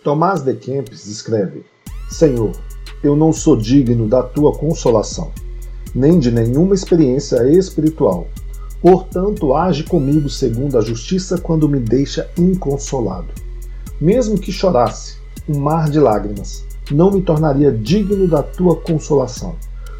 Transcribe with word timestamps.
Tomás 0.05 0.43
de 0.43 0.55
Kempis 0.55 1.07
escreve: 1.07 1.65
Senhor, 2.11 2.53
eu 3.03 3.17
não 3.17 3.33
sou 3.33 3.57
digno 3.57 4.07
da 4.07 4.23
tua 4.23 4.53
consolação, 4.53 5.33
nem 5.95 6.19
de 6.19 6.31
nenhuma 6.31 6.75
experiência 6.75 7.49
espiritual 7.49 8.27
Portanto, 8.83 9.55
age 9.55 9.85
comigo 9.85 10.29
segundo 10.29 10.77
a 10.77 10.81
justiça 10.81 11.39
quando 11.39 11.69
me 11.69 11.79
deixa 11.79 12.29
inconsolado. 12.37 13.29
Mesmo 14.01 14.37
que 14.37 14.51
chorasse 14.51 15.19
um 15.49 15.61
mar 15.61 15.89
de 15.89 16.01
lágrimas, 16.01 16.65
não 16.91 17.13
me 17.13 17.23
tornaria 17.23 17.71
digno 17.71 18.27
da 18.27 18.43
tua 18.43 18.75
consolação. 18.75 19.55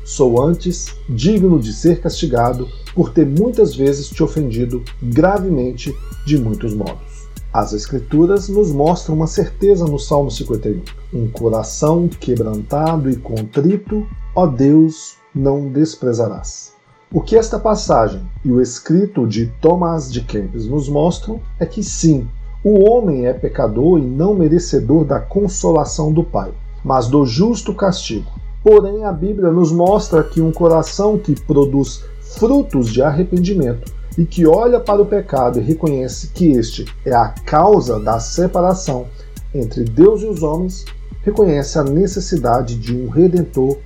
Sou 0.05 0.43
antes 0.43 0.97
digno 1.09 1.61
de 1.61 1.73
ser 1.73 2.01
castigado 2.01 2.69
por 2.93 3.13
ter 3.13 3.25
muitas 3.25 3.77
vezes 3.77 4.09
te 4.09 4.21
ofendido 4.21 4.83
gravemente 5.01 5.95
de 6.27 6.37
muitos 6.37 6.75
modos. 6.75 7.29
As 7.53 7.73
Escrituras 7.73 8.49
nos 8.49 8.73
mostram 8.73 9.15
uma 9.15 9.29
certeza 9.29 9.85
no 9.85 9.99
Salmo 9.99 10.31
51. 10.31 10.83
Um 11.15 11.29
coração 11.29 12.09
quebrantado 12.09 13.09
e 13.09 13.17
contrito, 13.17 14.05
ó 14.35 14.47
Deus, 14.47 15.17
não 15.33 15.69
desprezarás. 15.69 16.72
O 17.15 17.21
que 17.21 17.37
esta 17.37 17.59
passagem 17.59 18.23
e 18.43 18.51
o 18.51 18.59
escrito 18.59 19.27
de 19.27 19.47
Thomas 19.61 20.11
de 20.11 20.23
Kempis 20.23 20.67
nos 20.67 20.89
mostram 20.89 21.39
é 21.61 21.67
que 21.67 21.83
sim, 21.83 22.27
o 22.65 22.89
homem 22.89 23.27
é 23.27 23.35
pecador 23.35 23.99
e 23.99 24.03
não 24.03 24.35
merecedor 24.35 25.05
da 25.05 25.21
consolação 25.21 26.11
do 26.11 26.25
Pai, 26.25 26.51
mas 26.83 27.09
do 27.09 27.27
justo 27.27 27.75
castigo. 27.75 28.31
Porém, 28.65 29.05
a 29.05 29.13
Bíblia 29.13 29.51
nos 29.51 29.71
mostra 29.71 30.23
que 30.23 30.41
um 30.41 30.51
coração 30.51 31.19
que 31.19 31.39
produz 31.39 32.03
frutos 32.39 32.89
de 32.89 33.03
arrependimento 33.03 33.93
e 34.17 34.25
que 34.25 34.47
olha 34.47 34.81
para 34.81 35.03
o 35.03 35.07
pecado 35.07 35.59
e 35.59 35.63
reconhece 35.63 36.29
que 36.29 36.53
este 36.53 36.87
é 37.05 37.13
a 37.13 37.29
causa 37.29 38.01
da 38.01 38.19
separação 38.21 39.07
entre 39.55 39.85
Deus 39.85 40.23
e 40.23 40.27
os 40.27 40.43
homens, 40.43 40.87
reconhece 41.23 41.79
a 41.79 41.85
necessidade 41.85 42.75
de 42.75 42.97
um 42.97 43.11
redentor 43.11 43.77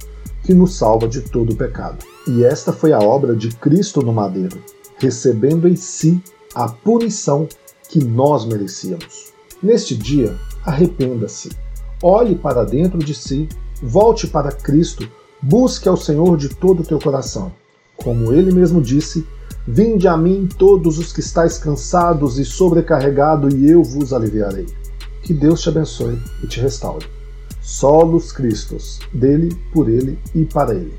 que 0.47 0.55
nos 0.55 0.77
salva 0.77 1.08
de 1.08 1.20
todo 1.22 1.52
o 1.52 1.56
pecado. 1.56 1.98
E 2.28 2.44
esta 2.44 2.72
foi 2.72 2.92
a 2.92 3.00
obra 3.00 3.34
de 3.34 3.48
Cristo 3.56 4.00
no 4.00 4.12
madeiro, 4.12 4.62
recebendo 4.97 5.66
em 5.66 5.75
si 5.75 6.22
a 6.55 6.69
punição 6.69 7.48
que 7.88 8.03
nós 8.03 8.44
merecíamos. 8.44 9.33
Neste 9.61 9.97
dia, 9.97 10.36
arrependa-se, 10.64 11.50
olhe 12.00 12.36
para 12.36 12.64
dentro 12.64 12.98
de 12.98 13.12
si, 13.12 13.48
volte 13.83 14.28
para 14.28 14.53
Cristo, 14.53 15.08
busque 15.42 15.88
ao 15.88 15.97
Senhor 15.97 16.36
de 16.36 16.48
todo 16.48 16.81
o 16.81 16.86
teu 16.86 17.00
coração. 17.00 17.53
Como 17.97 18.33
ele 18.33 18.53
mesmo 18.53 18.81
disse, 18.81 19.27
Vinde 19.69 20.06
a 20.06 20.16
mim 20.16 20.48
todos 20.56 20.97
os 20.97 21.12
que 21.12 21.19
estáis 21.19 21.58
cansados 21.58 22.38
e 22.38 22.44
sobrecarregados, 22.44 23.53
e 23.53 23.69
eu 23.69 23.83
vos 23.83 24.12
aliviarei. 24.12 24.66
Que 25.25 25.34
Deus 25.34 25.60
te 25.60 25.70
abençoe 25.70 26.16
e 26.41 26.47
te 26.47 26.60
restaure. 26.60 27.16
Solos 27.67 28.31
Cristos, 28.31 29.00
dele, 29.12 29.53
por 29.72 29.91
ele 29.91 30.17
e 30.33 30.45
para 30.45 30.72
ele. 30.72 30.97